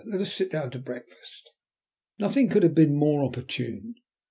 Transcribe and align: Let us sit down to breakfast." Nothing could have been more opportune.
Let 0.03 0.19
us 0.19 0.33
sit 0.33 0.49
down 0.49 0.71
to 0.71 0.79
breakfast." 0.79 1.51
Nothing 2.17 2.49
could 2.49 2.63
have 2.63 2.73
been 2.73 2.95
more 2.95 3.23
opportune. 3.23 3.93